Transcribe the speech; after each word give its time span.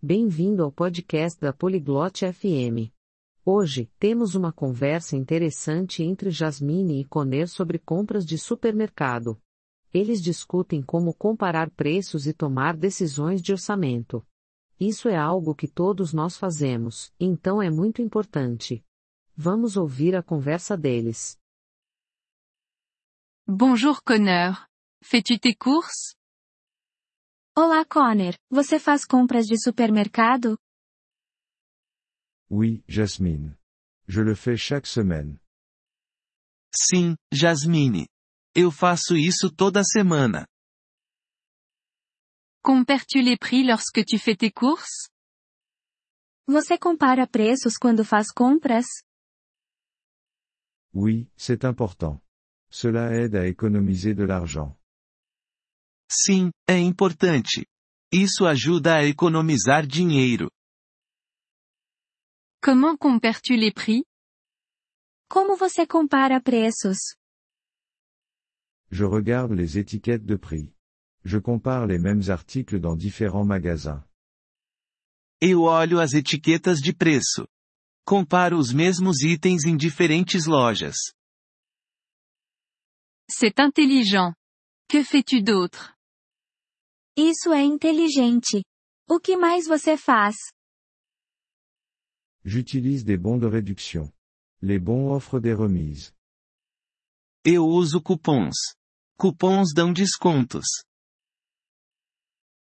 Bem-vindo 0.00 0.62
ao 0.62 0.70
podcast 0.70 1.40
da 1.40 1.52
Poliglote 1.52 2.24
FM. 2.32 2.94
Hoje, 3.44 3.90
temos 3.98 4.36
uma 4.36 4.52
conversa 4.52 5.16
interessante 5.16 6.04
entre 6.04 6.30
Jasmine 6.30 7.00
e 7.00 7.04
Conner 7.04 7.48
sobre 7.48 7.80
compras 7.80 8.24
de 8.24 8.38
supermercado. 8.38 9.42
Eles 9.92 10.22
discutem 10.22 10.80
como 10.84 11.12
comparar 11.12 11.68
preços 11.72 12.28
e 12.28 12.32
tomar 12.32 12.76
decisões 12.76 13.42
de 13.42 13.50
orçamento. 13.50 14.24
Isso 14.78 15.08
é 15.08 15.16
algo 15.16 15.52
que 15.52 15.66
todos 15.66 16.12
nós 16.12 16.36
fazemos, 16.36 17.12
então 17.18 17.60
é 17.60 17.68
muito 17.68 18.00
importante. 18.00 18.84
Vamos 19.36 19.76
ouvir 19.76 20.14
a 20.14 20.22
conversa 20.22 20.76
deles. 20.76 21.36
Bonjour 23.44 24.00
Connor. 24.04 24.64
Fais-tu 25.02 25.36
tes 25.40 25.56
courses? 25.58 26.17
Olá 27.60 27.84
Conner, 27.84 28.38
você 28.48 28.78
faz 28.78 29.04
compras 29.04 29.44
de 29.44 29.60
supermercado? 29.60 30.56
Oui, 32.48 32.84
Jasmine. 32.86 33.58
Je 34.06 34.22
le 34.22 34.36
fais 34.36 34.56
chaque 34.56 34.86
semaine. 34.86 35.40
Sim, 36.72 37.16
Jasmine. 37.32 38.06
Eu 38.54 38.70
faço 38.70 39.16
isso 39.16 39.50
toda 39.50 39.82
semana. 39.82 40.46
Compares-tu 42.62 43.18
les 43.18 43.36
prix 43.36 43.66
lorsque 43.66 44.04
tu 44.04 44.20
fais 44.20 44.36
tes 44.36 44.52
courses? 44.52 45.08
Você 46.46 46.78
compara 46.78 47.26
preços 47.26 47.76
quando 47.76 48.04
faz 48.04 48.30
compras? 48.30 48.86
Oui, 50.94 51.28
c'est 51.36 51.64
important. 51.64 52.22
Cela 52.70 53.12
aide 53.12 53.34
à 53.34 53.48
économiser 53.48 54.14
de 54.14 54.22
l'argent. 54.24 54.77
Sim, 56.10 56.50
é 56.66 56.78
importante. 56.78 57.66
Isso 58.12 58.46
ajuda 58.46 58.96
a 58.96 59.04
economizar 59.04 59.86
dinheiro. 59.86 60.50
Comment 62.62 62.96
compares-tu 62.96 63.54
les 63.54 63.72
prix? 63.72 64.02
Como 65.28 65.56
você 65.56 65.86
compara 65.86 66.40
preços? 66.40 66.96
Je 68.90 69.04
regarde 69.04 69.54
les 69.54 69.76
étiquettes 69.76 70.24
de 70.24 70.36
prix. 70.38 70.72
Je 71.24 71.38
compare 71.38 71.86
les 71.86 71.98
mêmes 71.98 72.30
articles 72.30 72.80
dans 72.80 72.96
différents 72.96 73.44
magasins. 73.44 74.02
Eu 75.40 75.62
olho 75.62 76.00
as 76.00 76.14
etiquetas 76.14 76.80
de 76.80 76.92
preço. 76.94 77.46
Comparo 78.06 78.56
os 78.58 78.72
mesmos 78.72 79.20
itens 79.22 79.64
em 79.64 79.76
diferentes 79.76 80.46
lojas. 80.46 80.96
C'est 83.30 83.60
intelligent. 83.60 84.32
Que 84.88 85.04
fais-tu 85.04 85.42
d'autre? 85.42 85.97
Isso 87.20 87.52
é 87.52 87.64
inteligente. 87.64 88.62
O 89.10 89.18
que 89.18 89.36
mais 89.36 89.66
você 89.66 89.96
faz? 89.96 90.36
J'utilise 92.44 93.02
des 93.04 93.16
bons 93.18 93.40
de 93.40 93.46
réduction. 93.48 94.08
Les 94.62 94.78
bons 94.78 95.10
offrent 95.10 95.40
des 95.40 95.52
remises. 95.52 96.14
Eu 97.44 97.66
uso 97.66 98.00
cupons. 98.00 98.54
Cupons 99.18 99.74
dão 99.74 99.92
descontos. 99.92 100.84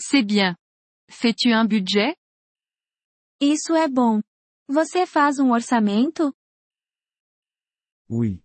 C'est 0.00 0.24
bien. 0.26 0.56
Fais-tu 1.08 1.52
un 1.52 1.64
budget? 1.64 2.16
Isso 3.40 3.72
é 3.76 3.86
bom. 3.86 4.20
Você 4.68 5.06
faz 5.06 5.38
um 5.38 5.52
orçamento? 5.52 6.34
Oui. 8.08 8.42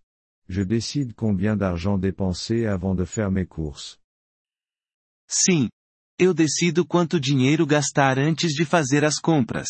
Je 0.48 0.64
décide 0.64 1.16
combien 1.16 1.58
d'argent 1.58 1.98
dépenser 1.98 2.68
avant 2.68 2.94
de 2.94 3.06
faire 3.06 3.32
mes 3.32 3.48
courses. 3.48 4.00
Sim. 5.28 5.68
Eu 6.20 6.34
decido 6.34 6.86
quanto 6.86 7.18
dinheiro 7.18 7.66
gastar 7.66 8.20
antes 8.20 8.52
de 8.52 8.66
fazer 8.66 9.06
as 9.06 9.20
compras. 9.20 9.70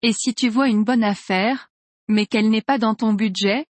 Et 0.00 0.12
si 0.12 0.32
tu 0.32 0.48
vois 0.48 0.68
une 0.68 0.84
bonne 0.84 1.02
affaire, 1.02 1.68
mais 2.08 2.26
qu'elle 2.26 2.48
n'est 2.48 2.64
pas 2.64 2.78
dans 2.78 2.94
ton 2.94 3.14
budget? 3.14 3.66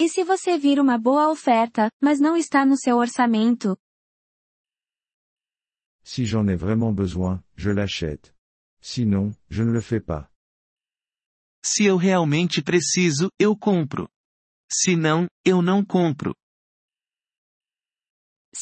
E 0.00 0.08
se 0.08 0.24
você 0.24 0.58
vir 0.58 0.80
uma 0.80 0.98
boa 0.98 1.30
oferta, 1.30 1.90
mas 2.02 2.18
não 2.18 2.36
está 2.36 2.66
no 2.66 2.76
seu 2.76 2.96
orçamento? 2.96 3.76
Si 6.02 6.26
j'en 6.26 6.48
ai 6.48 6.56
vraiment 6.56 6.92
besoin, 6.92 7.40
je 7.56 7.70
l'achète. 7.70 8.34
Sinon, 8.80 9.32
je 9.48 9.62
ne 9.62 9.70
le 9.70 9.80
fais 9.80 10.00
pas. 10.00 10.28
Se 11.64 11.84
eu 11.84 11.96
realmente 11.96 12.60
preciso, 12.62 13.30
eu 13.38 13.56
compro. 13.56 14.08
Se 14.68 14.96
não, 14.96 15.28
eu 15.44 15.62
não 15.62 15.84
compro. 15.84 16.34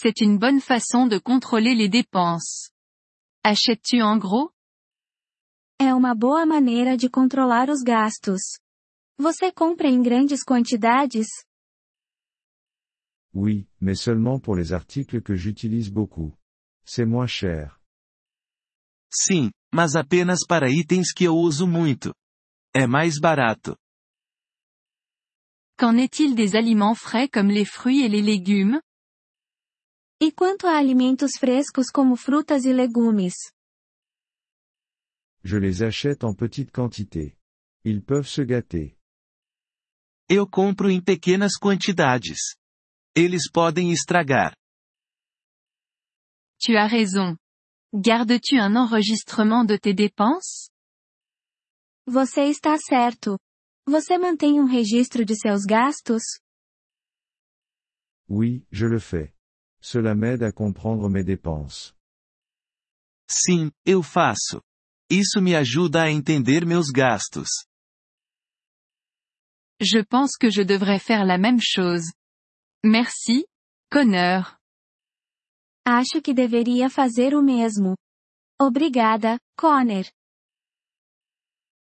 C'est 0.03 0.23
une 0.23 0.39
bonne 0.39 0.63
façon 0.63 1.07
de 1.07 1.19
contrôler 1.19 1.75
les 1.75 1.91
dépenses. 1.91 2.71
Achètes-tu 3.45 4.01
en 4.01 4.17
gros? 4.17 4.51
É 5.79 5.93
uma 5.95 6.15
boa 6.15 6.47
maneira 6.47 6.97
de 6.97 7.11
controlar 7.11 7.69
os 7.69 7.83
gastos. 7.83 8.41
Você 9.19 9.53
compra 9.53 9.89
em 9.89 10.03
grandes 10.03 10.43
quantidades? 10.43 11.27
Oui, 13.35 13.69
mais 13.79 14.01
seulement 14.01 14.41
pour 14.41 14.57
les 14.57 14.73
articles 14.73 15.21
que 15.21 15.37
j'utilise 15.37 15.91
beaucoup. 15.91 16.33
C'est 16.83 17.05
moins 17.05 17.29
cher. 17.29 17.79
Sim, 19.13 19.51
mas 19.71 19.97
apenas 19.97 20.47
para 20.47 20.71
itens 20.71 21.13
que 21.13 21.25
eu 21.25 21.37
uso 21.37 21.67
muito. 21.67 22.15
É 22.75 22.87
mais 22.87 23.21
barato. 23.21 23.77
Qu'en 25.79 25.99
est-il 25.99 26.35
des 26.35 26.57
aliments 26.57 26.99
frais 26.99 27.29
comme 27.29 27.51
les 27.51 27.67
fruits 27.67 28.03
et 28.03 28.09
les 28.09 28.23
légumes? 28.23 28.81
E 30.23 30.31
quanto 30.31 30.67
a 30.67 30.77
alimentos 30.77 31.39
frescos 31.39 31.87
como 31.91 32.15
frutas 32.15 32.67
e 32.67 32.73
legumes? 32.75 33.33
Je 35.43 35.59
les 35.59 35.81
achète 35.81 36.27
en 36.27 36.35
petite 36.35 36.71
quantité. 36.71 37.39
Ils 37.83 38.03
peuvent 38.05 38.29
se 38.29 38.45
gâter. 38.45 38.95
Eu 40.29 40.47
compro 40.47 40.91
em 40.91 41.03
pequenas 41.03 41.57
quantidades. 41.57 42.55
Eles 43.17 43.51
podem 43.51 43.93
estragar. 43.93 44.55
Tu 46.63 46.77
as 46.77 46.91
raison. 46.93 47.35
Gardes-tu 47.91 48.57
un 48.57 48.77
enregistrement 48.77 49.65
de 49.65 49.79
tes 49.79 49.95
dépenses? 49.95 50.69
Você 52.07 52.43
está 52.43 52.77
certo. 52.77 53.39
Você 53.89 54.19
mantém 54.19 54.61
um 54.61 54.67
registro 54.67 55.25
de 55.25 55.35
seus 55.35 55.65
gastos? 55.65 56.23
Oui, 58.29 58.67
je 58.71 58.87
le 58.87 59.01
fais. 59.01 59.40
Cela 59.81 60.15
m'aide 60.15 60.43
à 60.43 60.53
comprendre 60.53 61.09
mes 61.09 61.25
dépenses. 61.25 61.95
Sim, 63.29 63.71
eu 63.87 64.03
faço. 64.03 64.61
Isso 65.11 65.41
me 65.41 65.55
ajuda 65.55 66.03
a 66.03 66.11
entender 66.11 66.65
meus 66.67 66.91
gastos. 66.91 67.49
Je 69.81 70.03
pense 70.05 70.37
que 70.37 70.51
je 70.51 70.63
devrais 70.63 70.99
faire 70.99 71.25
la 71.25 71.39
même 71.39 71.61
chose. 71.61 72.13
Merci, 72.85 73.47
Connor. 73.91 74.59
Acho 75.87 76.21
que 76.23 76.35
deveria 76.35 76.91
fazer 76.91 77.35
o 77.35 77.43
mesmo. 77.43 77.97
Obrigada, 78.61 79.39
Conner. 79.57 80.13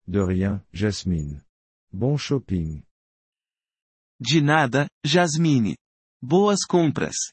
De 0.07 0.21
rien, 0.21 0.65
Jasmine. 0.73 1.43
Bon 1.93 2.17
shopping. 2.17 2.83
De 4.21 4.41
nada, 4.41 4.89
Jasmine. 5.05 5.77
Boas 6.23 6.65
compras. 6.65 7.33